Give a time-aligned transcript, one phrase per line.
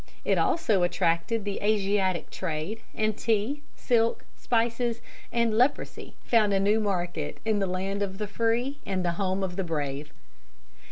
[0.25, 4.99] It also attracted the Asiatic trade, and tea, silk, spices,
[5.31, 9.43] and leprosy found a new market in the land of the free and the home
[9.43, 10.11] of the brave.